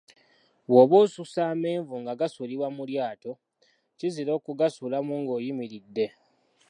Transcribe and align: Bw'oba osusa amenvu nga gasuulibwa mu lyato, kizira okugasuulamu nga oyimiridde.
Bw'oba 0.67 0.95
osusa 1.03 1.41
amenvu 1.53 1.93
nga 2.01 2.13
gasuulibwa 2.19 2.67
mu 2.75 2.83
lyato, 2.89 3.31
kizira 3.97 4.31
okugasuulamu 4.37 5.13
nga 5.21 5.31
oyimiridde. 5.37 6.05